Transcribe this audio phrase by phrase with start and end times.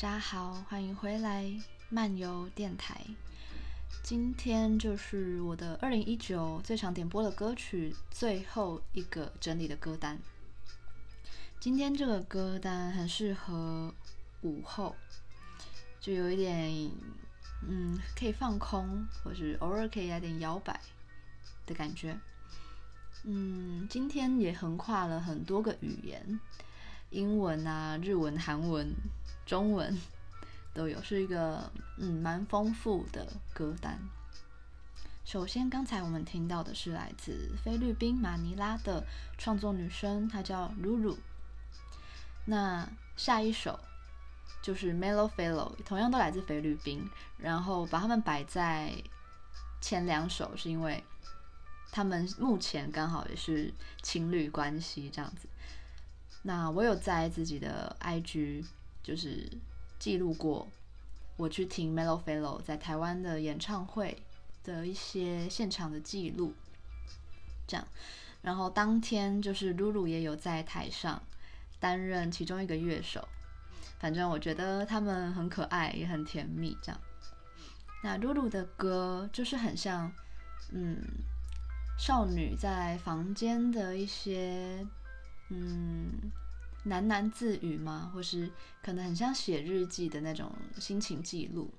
[0.00, 1.52] 大家好，欢迎回来
[1.88, 3.04] 漫游电台。
[4.00, 10.16] 今天就是我的二零一九最常点播的歌曲最后一个整理的歌单。
[11.58, 13.92] 今天这个歌单很适合
[14.42, 14.94] 午后，
[16.00, 16.70] 就有一点
[17.66, 20.80] 嗯，可以放空，或是偶尔可以来点摇摆
[21.66, 22.16] 的感觉。
[23.24, 26.38] 嗯，今天也横跨了很多个语言。
[27.10, 28.94] 英文啊，日文、韩文、
[29.48, 29.98] 中文
[30.74, 33.98] 都有，是一个嗯蛮丰富的歌单。
[35.24, 39.06] 首先，刚才我们听到的是来自菲律宾马尼拉的
[39.38, 41.16] 创作女生，她叫露露。
[42.44, 43.80] 那下一首
[44.60, 47.08] 就是 Melo Fellow，同样都来自菲律宾，
[47.38, 48.92] 然后把他们摆在
[49.80, 51.02] 前两首，是因为
[51.90, 53.72] 他们目前刚好也是
[54.02, 55.48] 情侣关系这样子。
[56.42, 58.66] 那我有在自己的 IG
[59.08, 59.50] 就是
[59.98, 60.68] 记录过
[61.38, 64.22] 我去听 Mellow Fellow 在台湾的演唱会
[64.62, 66.52] 的一些现场的记录，
[67.66, 67.88] 这样，
[68.42, 71.22] 然后当天就是露露也有在台上
[71.80, 73.26] 担任其中一个乐手，
[73.98, 77.00] 反正我觉得他们很可爱也很甜蜜，这样。
[78.02, 80.12] 那露露的歌就是很像，
[80.70, 81.02] 嗯，
[81.98, 84.86] 少女在房间的一些。
[85.50, 86.30] 嗯，
[86.88, 88.10] 喃喃自语吗？
[88.14, 88.50] 或是
[88.82, 91.70] 可能很像写日记的那种心情记录。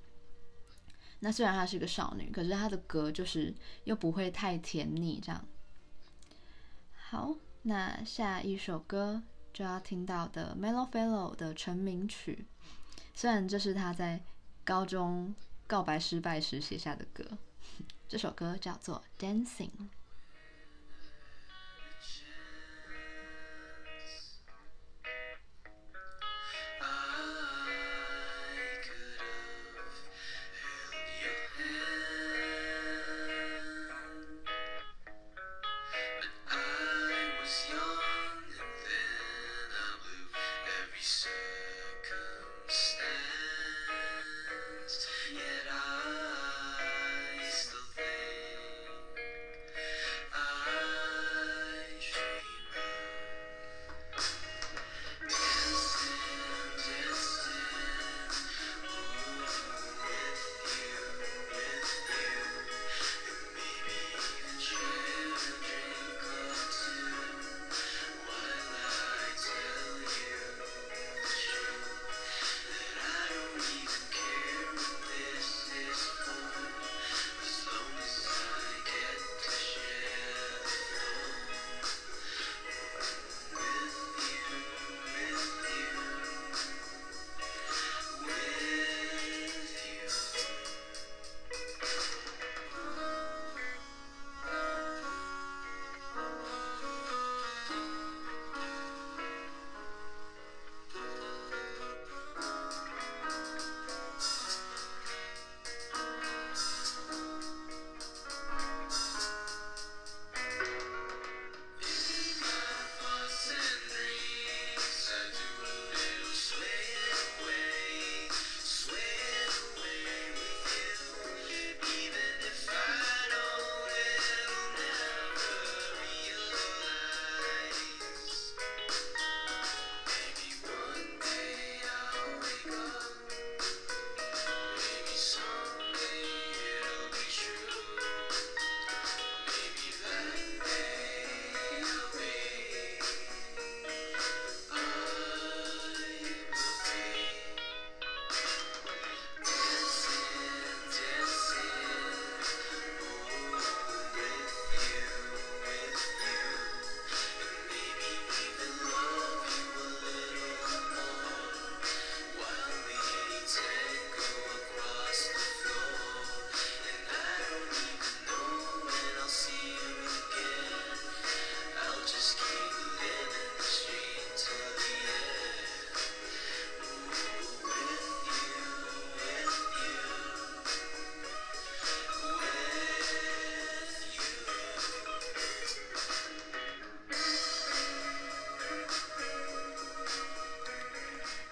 [1.19, 3.53] 那虽然她是个少女，可是她的歌就是
[3.83, 5.45] 又不会太甜腻这样。
[6.93, 12.45] 好，那下一首歌就要听到的 Melo Fellow 的成名曲，
[13.13, 14.23] 虽然这是他在
[14.63, 15.33] 高中
[15.67, 17.25] 告白失败时写下的歌，
[18.07, 19.71] 这首歌叫做 Dancing。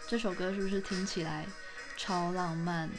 [0.10, 1.46] 这首歌是不是听起来
[1.98, 2.96] 超浪漫的？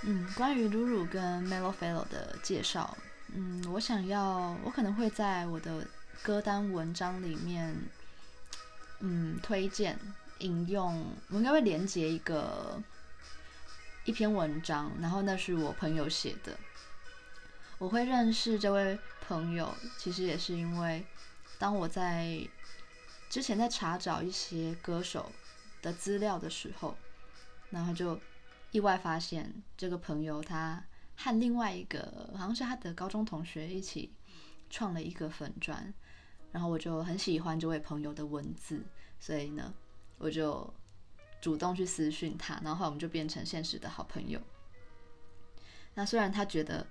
[0.00, 2.96] 嗯，关于露露跟 Melo Fello 的介绍，
[3.34, 5.86] 嗯，我想要，我可能会在我的
[6.22, 7.76] 歌单文章里面，
[9.00, 9.98] 嗯，推荐
[10.38, 12.82] 引用，我应该会连接一个
[14.06, 16.56] 一篇文章，然后那是我朋友写的。
[17.76, 18.98] 我会认识这位
[19.28, 21.04] 朋友，其实也是因为
[21.58, 22.48] 当我在
[23.28, 25.30] 之前在查找一些歌手
[25.82, 26.96] 的资料的时候，
[27.68, 28.18] 然后就
[28.70, 30.82] 意外发现这个朋友他
[31.16, 34.10] 和另外一个好像是他的高中同学一起
[34.70, 35.92] 创了一个粉专，
[36.50, 38.82] 然后我就很喜欢这位朋友的文字，
[39.20, 39.74] 所以呢。
[40.18, 40.72] 我就
[41.40, 44.40] 主动去私讯他，然后后我们就变成现实的好朋友。
[45.94, 46.86] 那虽然他觉得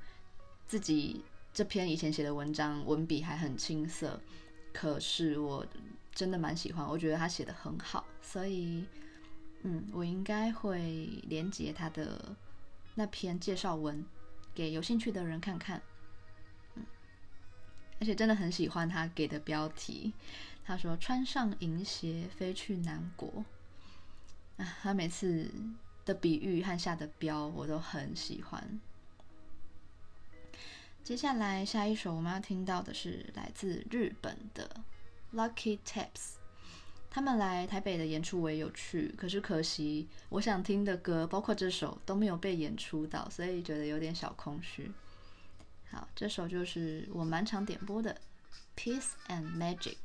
[0.67, 1.23] 自己
[1.53, 4.19] 这篇以前写的文章文笔还很青涩，
[4.73, 5.65] 可是我
[6.13, 8.85] 真的蛮喜欢，我觉得他写的很好，所以
[9.63, 12.35] 嗯，我应该会连接他的
[12.95, 14.05] 那篇介绍文
[14.53, 15.81] 给有兴趣的人看看。
[17.99, 20.11] 而且真的很喜欢他给的标题。
[20.63, 23.45] 他说：“穿上银鞋飞去南国。”
[24.57, 25.51] 啊，他每次
[26.03, 28.79] 的比喻和下的标我都很喜欢。
[31.03, 34.69] 接下来下一首我们要听到的是来自日本的
[35.33, 36.35] Lucky Taps，
[37.09, 44.91] 他们来台北的演出我也有去，可是可惜我想听的歌，包括这首都没有被演出到，所以觉得有点小空虚。
[45.89, 48.15] 好，这首就是我满场点播的
[48.79, 49.95] 《Peace and Magic》。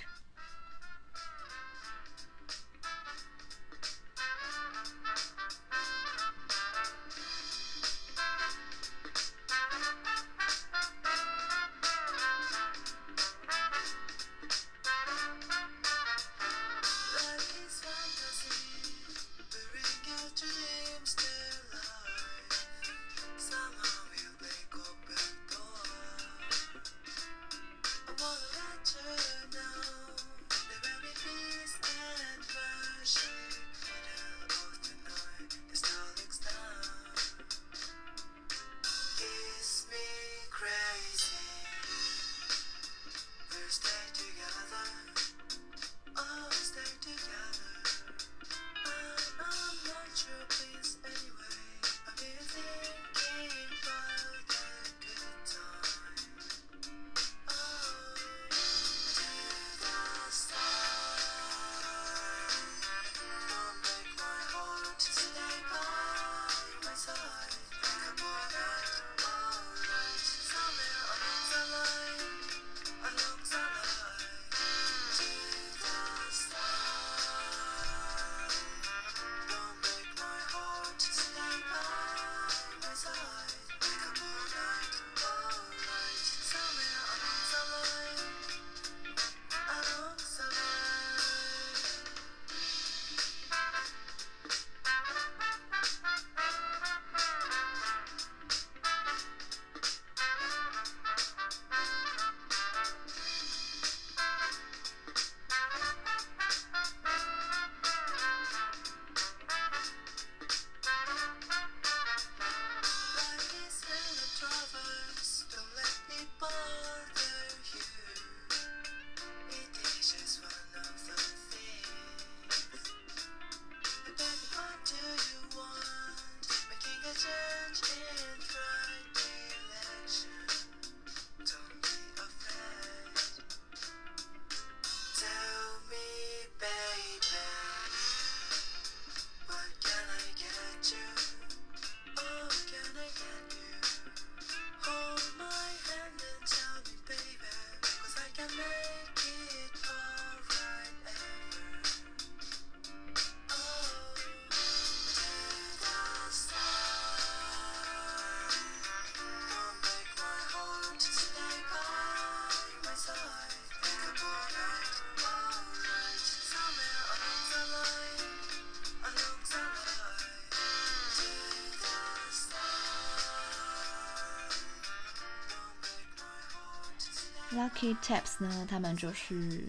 [177.57, 179.67] Lucky Taps 呢，他们就是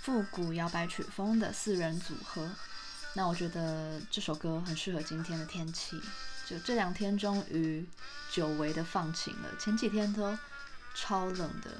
[0.00, 2.50] 复古摇摆曲风的四人组合。
[3.14, 6.02] 那我觉得这首歌很适合今天的天气，
[6.44, 7.86] 就这两天终于
[8.32, 10.36] 久违的放晴了，前几天都
[10.96, 11.70] 超冷的。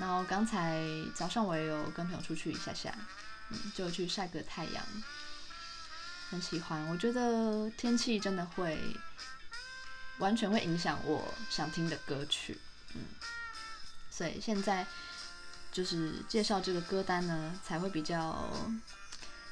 [0.00, 2.92] 然后刚才早上我也有跟朋友出去一下下，
[3.50, 4.84] 嗯，就去晒个太阳，
[6.30, 6.84] 很喜欢。
[6.88, 8.76] 我觉得天气真的会
[10.18, 12.58] 完全会影响我想听的歌曲，
[12.92, 13.02] 嗯。
[14.16, 14.86] 所以现在
[15.70, 18.48] 就是介绍这个歌单呢，才会比较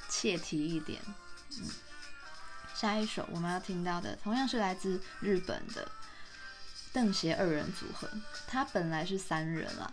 [0.08, 1.02] 切题一点。
[1.58, 1.68] 嗯，
[2.74, 5.86] 下一首我们要听到的同样是来自日本的
[6.94, 8.08] 邓邪二人组合，
[8.46, 9.92] 他本来是三人啊，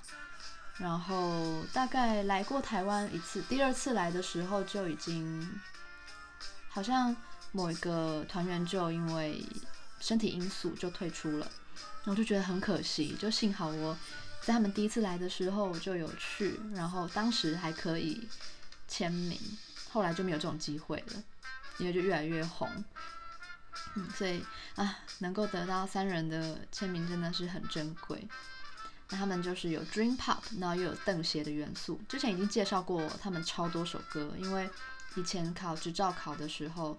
[0.77, 5.59] 然后大概来过台湾一次，第二次来的时候就已经
[6.69, 7.13] 好像
[7.51, 9.45] 某一个团员就因为
[9.99, 13.97] 身体因素就退出了，然后就觉得很可惜，就幸好我。
[14.41, 18.27] 在他们第一次来的时候，我就有去，然后当时还可以
[18.87, 19.39] 签名，
[19.91, 21.23] 后来就没有这种机会了，
[21.77, 22.67] 因为就越来越红，
[23.95, 24.43] 嗯，所以
[24.75, 28.27] 啊，能够得到三人的签名真的是很珍贵。
[29.09, 32.01] 那他们就是有 Dream Pop，然后又有邓鞋的元素。
[32.09, 34.69] 之前已经介绍过他们超多首歌，因为
[35.15, 36.97] 以前考执照考的时候，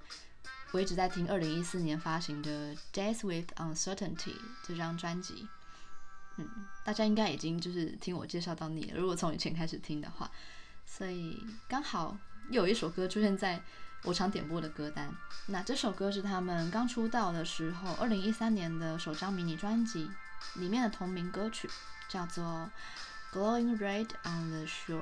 [0.70, 4.16] 我一直在听二零一四年发行的《Death with Uncertainty》
[4.62, 5.48] 这张专辑。
[6.36, 6.48] 嗯，
[6.84, 8.98] 大家应该已经就是听我介绍到你了。
[8.98, 10.30] 如果从以前开始听的话，
[10.86, 12.16] 所以刚好
[12.50, 13.62] 又有一首歌出现在
[14.04, 15.14] 我常点播的歌单。
[15.46, 20.10] 那这首歌是他们刚出道的时候，二零一三年的首张迷你专辑
[20.54, 21.68] 里面的同名歌曲，
[22.08, 22.70] 叫做
[23.36, 25.00] 《Glowing Red on the Shore》。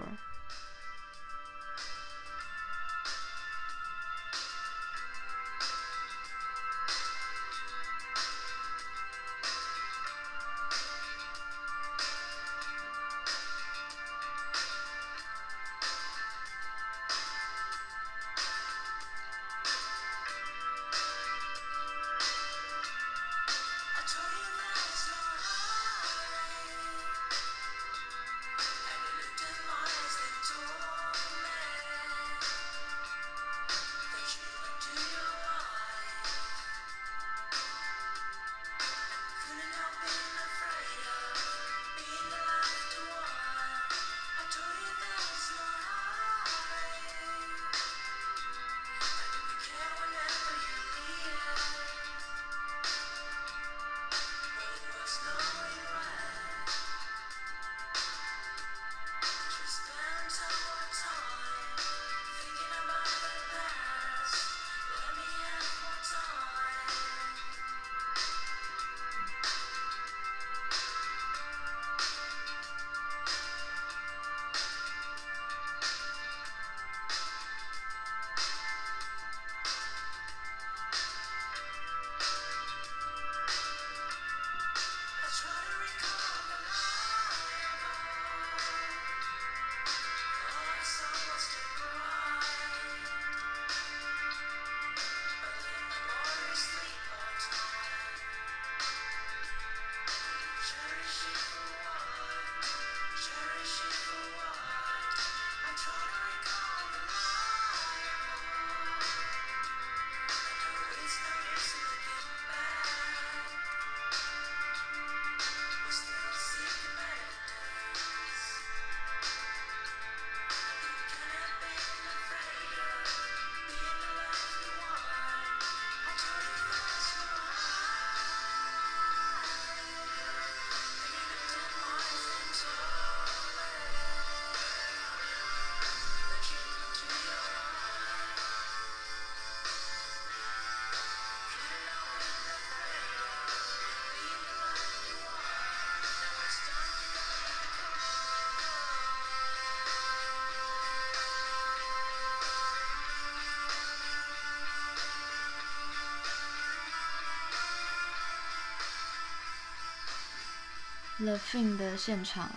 [161.20, 162.50] The Fin 的现场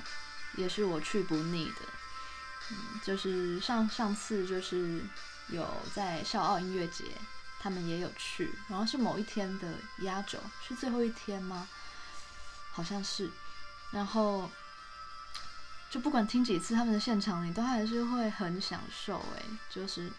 [0.56, 1.82] 也是我去不腻的，
[2.72, 5.02] 嗯，就是上上次就是
[5.50, 7.04] 有在笑傲音乐节，
[7.60, 11.68] 他们也有去，然后是某一天的压轴，是最后一天吗？
[12.72, 13.30] 好像是，
[13.92, 14.50] 然后
[15.90, 20.10] 就不管听几次他们的现场，你都还是会很享受，哎，就是，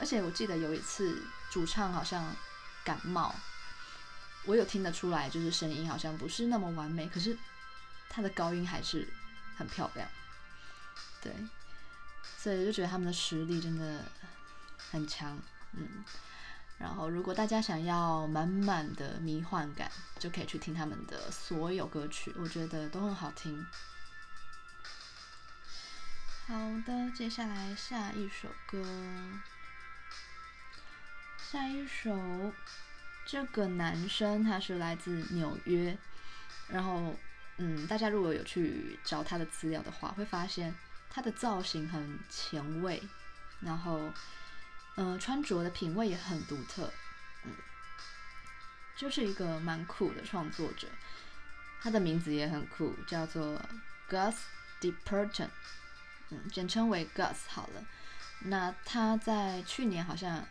[0.00, 2.34] 而且我记得有一次主唱好像
[2.82, 3.32] 感冒，
[4.46, 7.38] 我有听得出来，就是声音好像不是那么完美，可是。
[8.14, 9.08] 他的高音还是
[9.56, 10.06] 很漂亮，
[11.22, 11.32] 对，
[12.36, 14.04] 所以就觉得他们的实力真的
[14.90, 15.38] 很强，
[15.72, 16.04] 嗯。
[16.78, 23.64] 然后，如果大家想要满满的迷幻感，就可以去听他们的所有歌曲，我觉得都很好听。
[26.48, 26.54] 好
[26.84, 28.84] 的，接下来下一首歌，
[31.38, 32.52] 下一首，
[33.24, 35.96] 这个男生他是来自纽约，
[36.68, 37.16] 然后。
[37.58, 40.74] 嗯，大家如果有去找他的资料的话，会发现
[41.10, 43.02] 他的造型很前卫，
[43.60, 44.12] 然后
[44.96, 46.92] 嗯、穿着的品味也很独特，
[47.44, 47.52] 嗯，
[48.96, 50.88] 就是一个蛮酷的创作者。
[51.80, 53.60] 他的名字也很酷，叫做
[54.08, 54.36] Gus
[54.80, 55.48] Dipperton，
[56.30, 57.84] 嗯，简称为 Gus 好了。
[58.44, 60.46] 那他在去年好像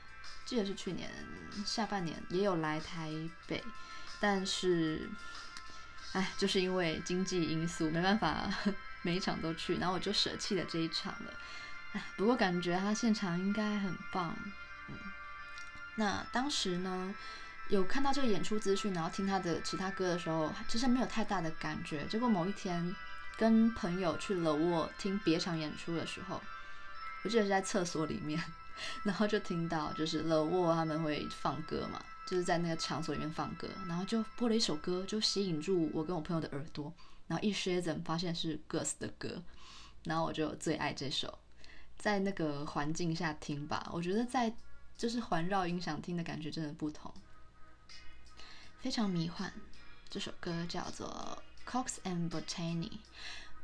[0.45, 1.09] 记得是去年
[1.65, 3.11] 下半年也有来台
[3.47, 3.63] 北，
[4.19, 5.09] 但是，
[6.13, 8.49] 哎，就是因为经济因素没办法
[9.01, 11.33] 每一场都去，然后我就舍弃了这一场了。
[11.93, 14.35] 哎，不过感觉他现场应该很棒。
[14.87, 14.95] 嗯，
[15.95, 17.13] 那当时呢，
[17.69, 22.05] 有看到这个演出资讯，然后听他的其他歌的时候，其实没有太大的感觉。
[22.05, 22.95] 结果某一天
[23.37, 26.41] 跟朋友去了沃听别场演出的时候，
[27.23, 28.43] 我记得是在厕所里面，
[29.03, 36.93] 然后就听到就是 The Wall 他们会放歌嘛，就是在那个场所里面放歌，然后就播了一首歌，就吸引住我跟我朋友的耳朵，
[37.27, 39.43] 然后一瞥怎发现是 Gus 的歌，
[40.03, 41.37] 然后我就最爱这首。
[41.97, 44.51] 在那个环境下听吧，我觉得在
[44.97, 47.13] 就是环绕音响听的感觉真的不同，
[48.79, 49.53] 非常迷幻。
[50.09, 51.37] 这首歌叫做
[51.69, 52.89] 《Cox and Botany》，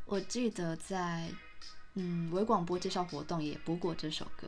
[0.05, 1.31] 我记得在
[1.95, 4.47] 嗯微广播介绍活动也播过这首歌。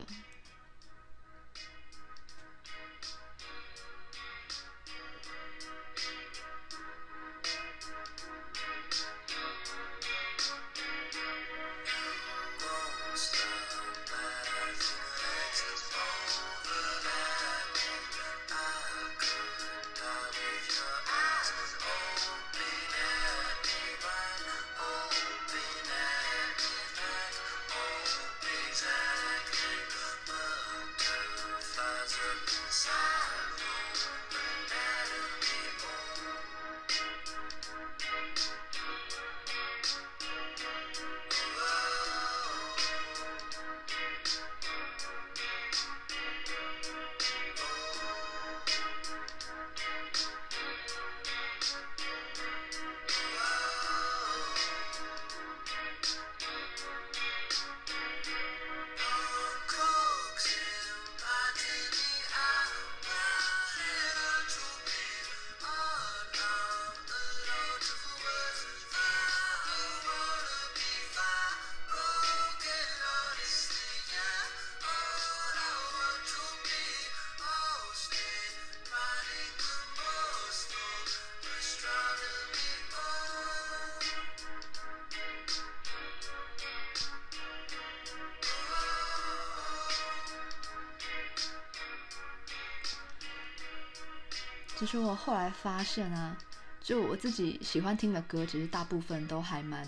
[94.79, 96.37] 其实我后来发现啊，
[96.79, 99.85] 就我自己喜欢听的歌，其实大部分都还蛮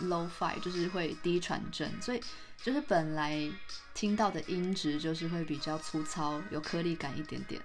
[0.00, 2.20] low-fi，就是会低传真，所以
[2.60, 3.48] 就是本来
[3.94, 7.62] 听到的音质就是会比较粗糙，有颗粒感一点点。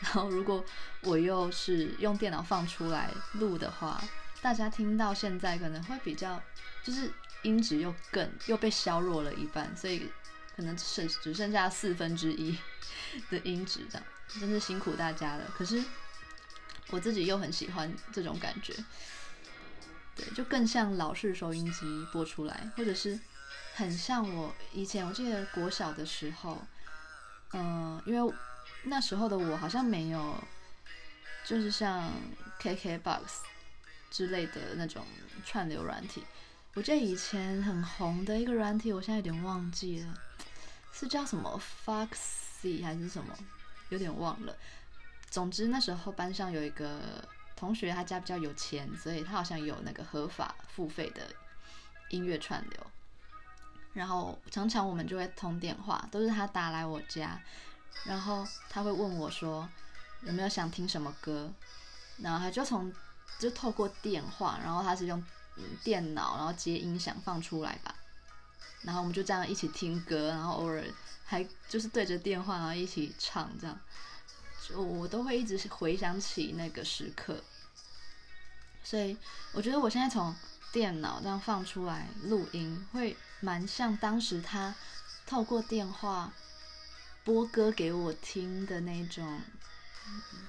[0.00, 0.62] 然后如果
[1.00, 3.98] 我又是用电脑放出来录的话，
[4.42, 6.38] 大家听到现在可能会比较，
[6.84, 10.10] 就是音质又更又被削弱了一半，所以
[10.54, 12.58] 可能剩只剩下四分之一
[13.30, 14.06] 的音质这样。
[14.40, 15.82] 真是辛苦大家了，可是
[16.90, 18.74] 我自己又很喜欢这种感觉，
[20.16, 23.18] 对，就更像老式收音机播出来，或者是
[23.74, 26.60] 很像我以前我记得国小的时候，
[27.52, 28.34] 嗯、因为
[28.84, 30.42] 那时候的我好像没有，
[31.44, 32.10] 就是像
[32.60, 33.20] KKBOX
[34.10, 35.04] 之类的那种
[35.44, 36.24] 串流软体，
[36.74, 40.14] 我记得以前很红的一个软体，我现在有点忘记了，
[40.92, 43.36] 是叫什么 Foxy 还是什么？
[43.92, 44.56] 有点忘了，
[45.28, 47.22] 总之那时候班上有一个
[47.54, 51.20] 同学，他家比较有钱，所以他好像有那个合法付费的
[52.08, 52.86] 音乐串流。
[53.92, 57.38] 然后常常我们就会通电话，都是他打来我家，
[58.04, 59.68] 然后他会问我说
[60.22, 61.52] 有没有想听什么歌，
[62.16, 62.90] 然后他就从
[63.38, 65.22] 就透过电话，然后他是用
[65.84, 67.94] 电脑，然后接音响放出来吧，
[68.80, 70.82] 然后我们就这样一起听歌，然后偶尔。
[71.32, 73.80] 还就是对着电话，然后一起唱，这样，
[74.68, 77.42] 就我都会一直回想起那个时刻。
[78.84, 79.16] 所以
[79.54, 80.34] 我觉得我现在从
[80.70, 84.74] 电脑这样放出来录音，会蛮像当时他
[85.24, 86.30] 透过电话
[87.24, 89.40] 播歌给我听的那种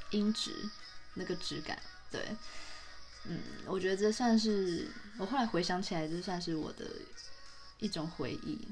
[0.09, 0.69] 音质，
[1.13, 1.81] 那个质感。
[2.11, 2.35] 对，
[3.23, 6.85] 嗯，我觉得这算是我后来回想起来，这算是我的
[7.79, 8.67] 一种回忆。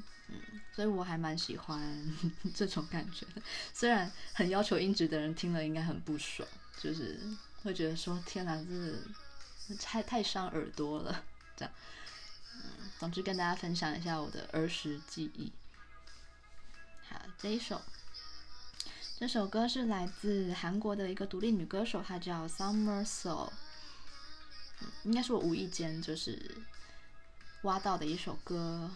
[0.74, 1.80] 所以我还蛮喜欢
[2.56, 3.42] 这种感觉的，
[3.74, 6.48] 虽然很要求音质的人听了应该很不爽，
[6.80, 7.20] 就是
[7.64, 8.56] 会觉得说天哪，
[9.68, 11.24] 这太太伤耳朵了。
[11.56, 11.74] 这样，
[12.56, 15.52] 嗯，总之跟大家分享一下我的儿时记忆。
[17.10, 17.82] 好，这一首。
[19.20, 23.52] 这首歌是来自韩国的一个独立女歌手，她叫 Summer Soul。
[25.04, 26.58] 应该是我无意间就是
[27.62, 28.90] 挖到的一首歌，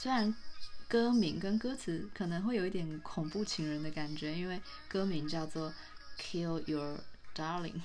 [0.00, 0.32] 虽然
[0.86, 5.74] 歌名跟歌词可能会有一点恐怖情人的感觉，因为歌名叫做
[6.16, 7.00] Kill Your
[7.34, 7.80] Darling。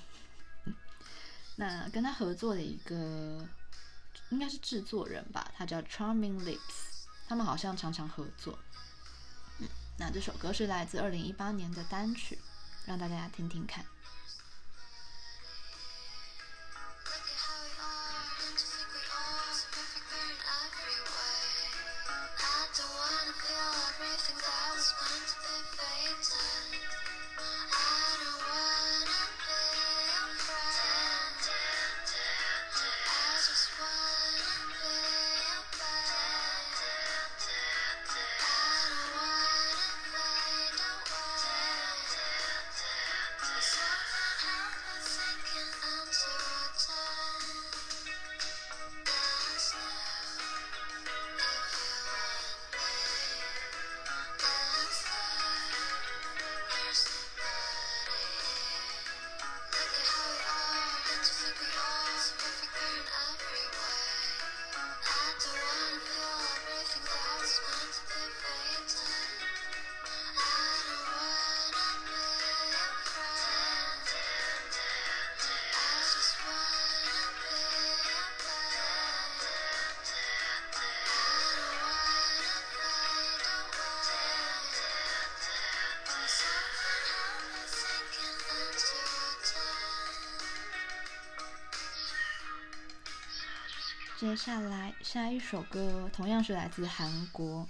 [1.58, 3.50] 那跟他合作的一个
[4.30, 8.60] 应该是制作人吧，他叫 Charming Lips，他们好像常常合作。
[9.98, 12.38] 那这首歌是来自二零一八年的单曲，
[12.86, 13.84] 让大家听听看。
[94.24, 97.68] 接下来下一首歌同样是来自韩国，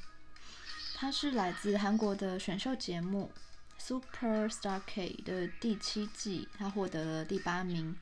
[0.93, 3.31] 它是来自韩国的选秀节目
[3.83, 7.95] 《Super Star K》的第七季，它获得了第八名。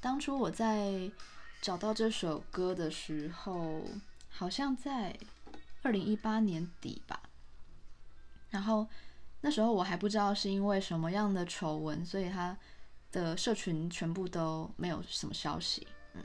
[0.00, 1.12] 当初我在
[1.62, 3.84] 找到这首歌的时候，
[4.28, 5.16] 好像在
[5.82, 7.22] 二零一八年底吧。
[8.48, 8.88] 然后
[9.42, 12.58] 那时候我还不知道是因为什么样的丑闻，所以它
[13.12, 15.86] 的社群全部都没有什么消息。
[16.14, 16.24] 嗯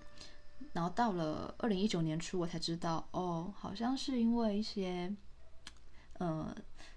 [0.73, 5.13] 然后到了二零一九年初，我才知道，哦，好像是因为一些，
[6.19, 6.53] 呃，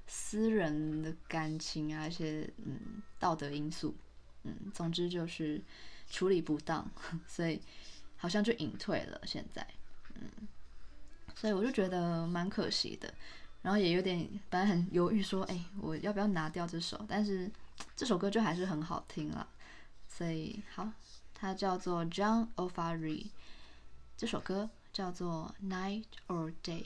[0.06, 3.94] 私人的感情啊，一些嗯道德因素，
[4.42, 5.62] 嗯，总之就是
[6.08, 6.90] 处理不当，
[7.28, 7.60] 所以
[8.16, 9.20] 好像就隐退了。
[9.24, 9.64] 现在，
[10.14, 10.28] 嗯，
[11.36, 13.12] 所以我就觉得蛮可惜的，
[13.62, 17.04] 然后也有点本来很犹豫说，哎，我要不要拿掉这首？
[17.08, 17.48] 但是
[17.94, 19.48] 这首歌就还是很好听了，
[20.08, 20.90] 所以好，
[21.32, 23.26] 它叫做 John Ofari。
[24.18, 26.82] 这首歌叫做《Night or Day》。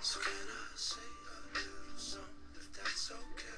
[0.00, 2.20] So can I say a little song
[2.54, 3.55] if that's okay?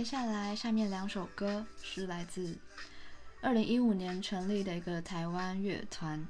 [0.00, 2.56] 接下来下面两首歌是来自
[3.42, 6.26] 二零一五年成立的一个台湾乐团，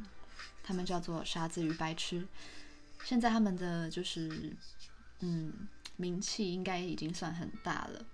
[0.61, 2.27] 他们叫做傻子与白痴。
[3.05, 4.57] 现在他们的就是
[5.21, 8.05] 嗯名气应该已经算很大了。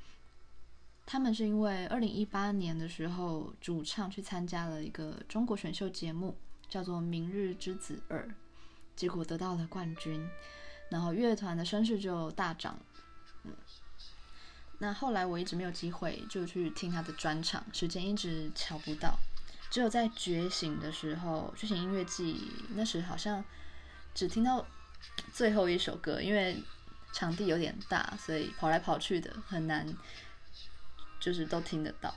[1.06, 6.36] 他们是因为二零一八年的时候，主唱去参加了一个中国选秀节目，
[6.68, 8.28] 叫做《明日之子二》，
[8.94, 10.22] 结果得到了冠军，
[10.90, 12.78] 然后乐团的声势就大涨。
[13.44, 13.56] 嗯。
[14.78, 19.18] 那后来我一直没有机会就去听他的专场，时间一直瞧不到。
[19.70, 23.42] 只有在觉醒的时候，觉醒音乐季那时好像
[24.14, 24.66] 只听到
[25.32, 26.62] 最后一首歌，因为
[27.12, 29.92] 场地有点大，所以跑来跑去的很难，
[31.18, 32.14] 就是都听得到。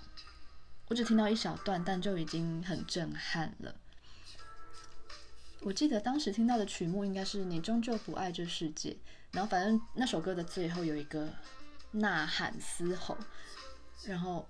[0.90, 3.74] 我只听到一小段，但就已经很震撼了。
[5.62, 8.92] 我记得当时听到的曲目应该是《你终究不爱这世界》，
[9.32, 11.30] 然后反正那首歌的最后有一个。
[11.92, 13.18] 呐喊嘶吼，
[14.04, 14.48] 然后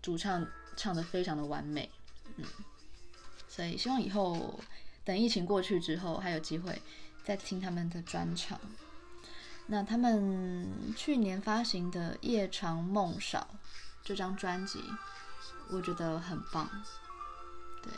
[0.00, 1.90] 主唱唱得非常的完美，
[2.36, 2.44] 嗯，
[3.48, 4.60] 所以希望以后
[5.04, 6.80] 等疫情过去之后，还有机会
[7.24, 8.60] 再听他们的专场。
[9.66, 13.48] 那他们去年发行的《夜长梦少》
[14.04, 14.82] 这张专辑，
[15.70, 16.68] 我觉得很棒。
[17.82, 17.92] 对，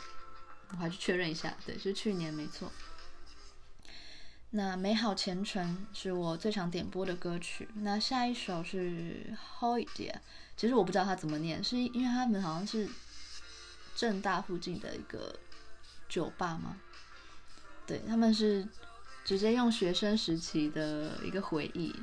[0.71, 2.71] 我还是确认一下，对，是去年没错。
[4.51, 7.67] 那美好前程是我最常点播的歌曲。
[7.75, 10.13] 那下一首是 Hoydia，
[10.55, 12.87] 其实我不知道它怎么念，是因为他们好像是
[13.97, 15.37] 正大附近的一个
[16.07, 16.77] 酒吧吗？
[17.85, 18.65] 对，他们是
[19.25, 21.93] 直接用学生时期的一个回忆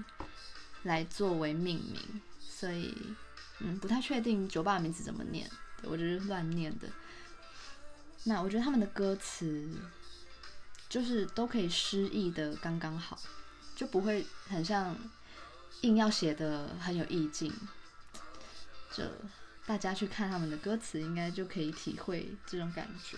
[0.83, 2.95] 来作为命名，所以
[3.61, 5.51] 嗯，不太确定酒吧名字怎么念，
[5.85, 6.87] 我就是乱念的。
[8.25, 9.71] 那我觉得他们的歌词。
[10.93, 13.19] 就是都可以诗意的刚刚好，
[13.75, 14.95] 就不会很像
[15.81, 17.51] 硬要写的很有意境。
[18.93, 19.11] 这
[19.65, 23.17] 大家去看他们的歌词，应该就可以体会这种感觉。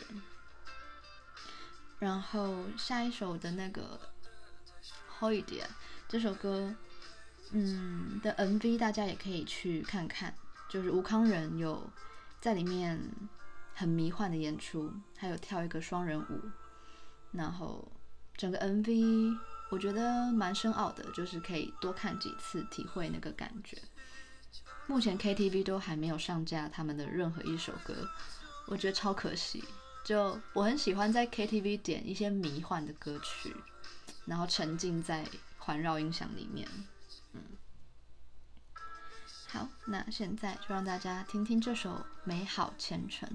[1.98, 3.98] 然后下一首的那个
[5.18, 5.62] 《Hoydia》
[6.06, 6.72] 这首歌，
[7.50, 10.32] 嗯的 MV 大家也可以去看看，
[10.68, 11.90] 就是吴康仁有
[12.40, 13.00] 在里面
[13.74, 16.40] 很迷幻的演出，还有跳一个双人舞。
[17.34, 17.90] 然后
[18.36, 19.36] 整个 MV
[19.70, 23.76] 我觉得蛮深奥的，就是可以多看几次体会那个感觉。
[24.86, 28.08] 目前 KTV 都还没有上架他们的任何一首歌，
[28.66, 29.64] 我觉得超可惜。
[30.04, 33.56] 就我很喜欢在 KTV 点一些迷幻的歌曲，
[34.26, 35.26] 然后沉浸在
[35.58, 36.68] 环绕音响里面。
[37.32, 37.40] 嗯，
[39.48, 41.90] 好，那现在就让大家听听这首
[42.22, 43.28] 《美好前程》。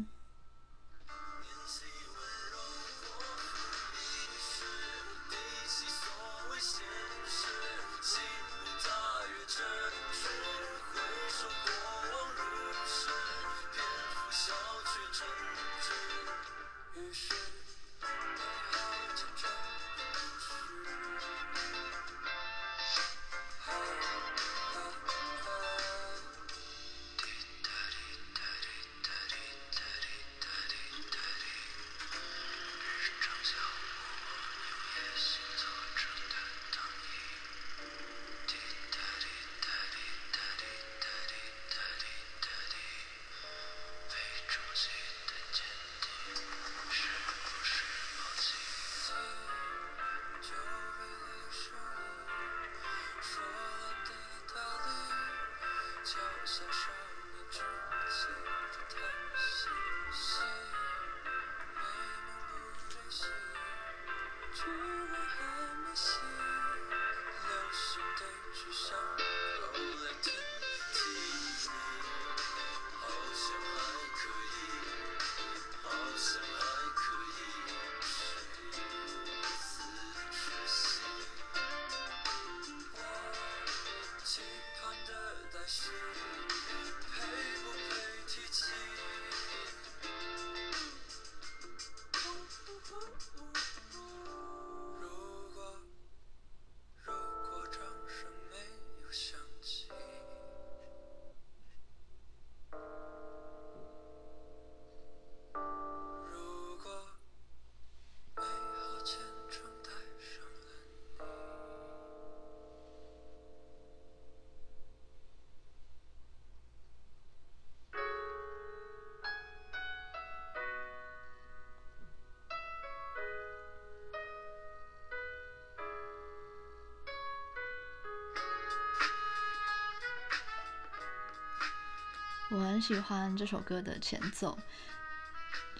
[132.81, 134.57] 喜欢这首歌的前奏，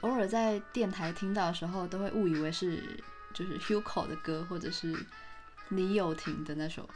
[0.02, 4.96] 偶尔在电台听到的时候，都会误以为是就是 Hugo 的歌，或者是
[5.70, 6.90] 李友廷的那首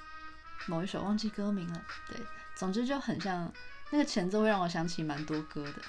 [0.65, 1.81] 某一首，忘记歌名了。
[2.07, 2.17] 对，
[2.55, 3.51] 总之就很像
[3.91, 5.81] 那个前奏，会让我想起蛮多歌的。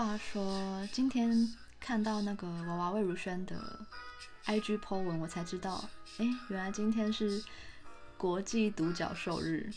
[0.00, 3.78] 话说，今天看到那个娃娃魏如萱的
[4.46, 7.44] IG po 文，我才知道，哎，原来今天是
[8.16, 9.70] 国际独角兽日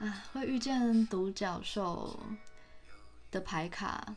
[0.00, 0.22] 啊！
[0.34, 2.20] 会遇见独角兽
[3.30, 4.14] 的牌卡，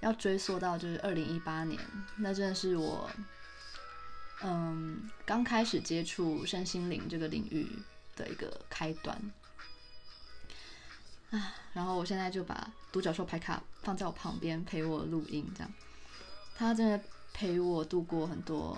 [0.00, 1.80] 要追溯到就是二零一八年，
[2.16, 3.08] 那真的是我，
[4.42, 7.70] 嗯，刚开始接触身心灵这个领域
[8.16, 9.16] 的一个开端。
[11.30, 15.72] 啊，然后我现在就把独角兽牌卡放在我旁边陪我录音，这样，
[16.54, 17.00] 他真的
[17.32, 18.76] 陪我度过很多，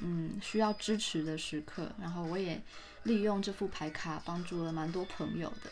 [0.00, 1.90] 嗯，需要支持的时刻。
[1.98, 2.62] 然后我也
[3.04, 5.70] 利用这副牌卡帮助了蛮多朋友的，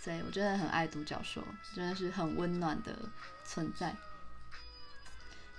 [0.00, 1.40] 所以我真的很爱独角兽，
[1.72, 2.98] 真的是很温暖的
[3.44, 3.94] 存在。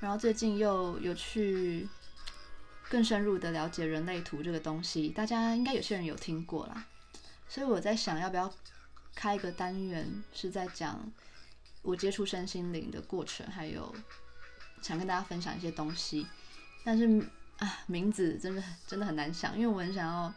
[0.02, 1.88] 然后最近又有去
[2.90, 6.86] 更深入的了解人类图这个东西，大家应该有些人有听过啦，
[7.48, 8.54] 所以我在想要不要。
[9.18, 11.10] 开一个单元是在讲
[11.86, 13.94] 我接触身心灵的过程，还有
[14.82, 16.26] 想跟大家分享一些东西。
[16.84, 17.24] 但是
[17.58, 20.34] 啊，名字真的真的很难想，因为我很想要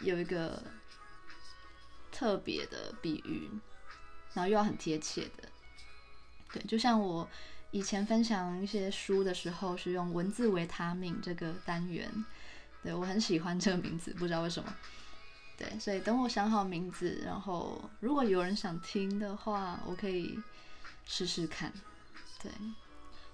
[0.00, 0.62] 有一个
[2.10, 3.48] 特别的比喻，
[4.34, 5.48] 然后又要很贴切的。
[6.52, 7.28] 对，就像我
[7.70, 12.24] 以前分享一些书的时候，是用文字维他命这个单元。
[12.82, 14.74] 对，我很喜欢这个名字，不知道为什么。
[15.56, 20.38] 对，所以等我想好名字，然后如果有人想听的话，我可以
[21.06, 21.72] 试试看。
[22.42, 22.50] 对，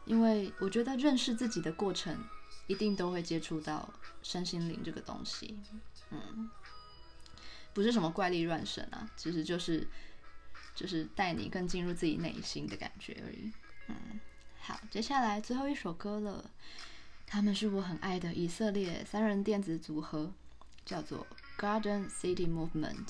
[0.04, 2.24] 因为我觉得认识自己的过程，
[2.66, 3.88] 一定都会接触到
[4.22, 5.58] 身心灵这个东西。
[6.10, 6.50] 嗯，
[7.72, 9.86] 不是什么怪力乱神啊，其实就是
[10.74, 13.52] 就是带你更进入自己内心的感觉而已。
[13.88, 14.20] 嗯，
[14.60, 16.50] 好，接下来最后一首歌了，
[17.26, 20.32] 他们是我很爱的以色列三人电子组合，
[20.84, 21.26] 叫做。
[21.58, 23.08] Garden City Movement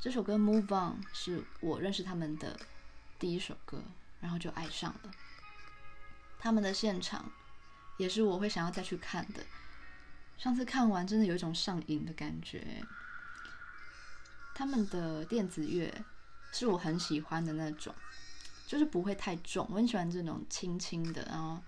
[0.00, 2.58] 这首歌《Move On》是我认识他们的
[3.22, 3.80] 第一首歌，
[4.20, 5.10] 然后就爱上了。
[6.40, 7.30] 他们的现场
[7.96, 9.46] 也是我会想要再去看的。
[10.36, 12.84] 上次看完真的有一种上瘾的感觉。
[14.56, 16.04] 他们的电子乐
[16.50, 17.94] 是我很喜欢的那种，
[18.66, 21.62] 就是不会太重，我很喜欢这种轻轻的，然后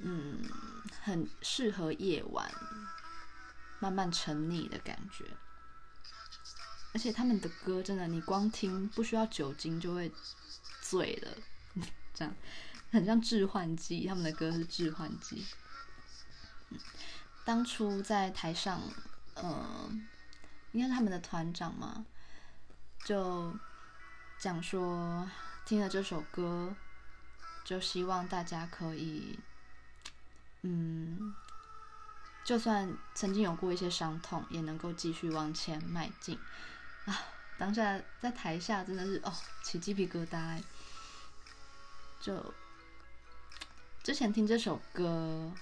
[0.00, 0.42] 嗯，
[1.02, 2.50] 很适合夜晚。
[3.78, 5.22] 慢慢沉溺的感觉，
[6.94, 10.10] 而且他们的歌真的，你光听不需要酒精就会
[10.90, 11.36] 醉了，
[12.14, 12.34] 这样
[12.90, 14.06] 很像致幻剂。
[14.06, 15.44] 他们的歌是致幻剂。
[17.44, 18.80] 当初在台上，
[19.34, 19.90] 嗯、呃，
[20.72, 22.04] 应该是他们的团长嘛，
[23.04, 23.56] 就
[24.38, 25.28] 讲说
[25.64, 26.74] 听了这首歌，
[27.64, 29.38] 就希望大家可以，
[30.62, 31.34] 嗯。
[32.44, 36.38] 就算曾经有过一些伤痛，也能够继续往前迈进
[37.04, 37.18] 啊！
[37.58, 39.34] 当下在台下真的是哦，
[39.64, 40.62] 起鸡皮疙瘩。
[42.26, 42.52] 就
[44.02, 45.52] 之前听这首歌，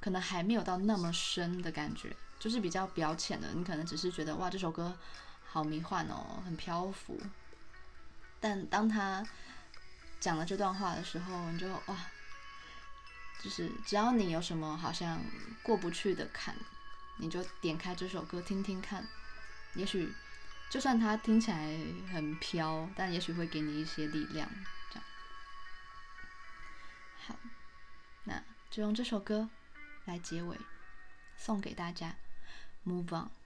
[0.00, 3.48] 可能还没有到那么深的感觉，就是比较表浅的。
[3.52, 4.96] 你可能只是觉得哇，这首歌
[5.44, 7.20] 好迷幻哦，很漂浮。
[8.40, 9.22] 但当他
[10.18, 11.96] 讲了这段话的时候，你就哇，
[13.42, 15.20] 就是只要你有什么好像
[15.62, 16.56] 过不去的坎，
[17.18, 19.06] 你就点开这首歌听听看，
[19.74, 20.14] 也许
[20.70, 21.78] 就算它听起来
[22.10, 24.48] 很飘，但也许会给你一些力量。
[27.28, 27.36] 好，
[28.24, 29.50] 那就用这首歌
[30.06, 30.56] 来结尾，
[31.36, 32.16] 送给大家
[32.86, 33.37] ，Move On。